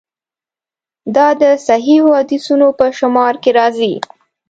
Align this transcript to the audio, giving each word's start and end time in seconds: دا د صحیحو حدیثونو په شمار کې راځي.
دا 1.15 1.27
د 1.41 1.43
صحیحو 1.67 2.09
حدیثونو 2.19 2.67
په 2.79 2.85
شمار 2.97 3.33
کې 3.43 3.51
راځي. 3.59 3.93